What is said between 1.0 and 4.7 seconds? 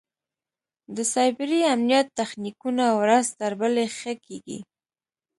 سایبري امنیت تخنیکونه ورځ تر بلې ښه کېږي.